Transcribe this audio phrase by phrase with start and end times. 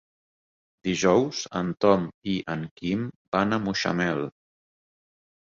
[0.87, 3.05] Dijous en Tom i en Quim
[3.37, 4.25] van a Mutxamel.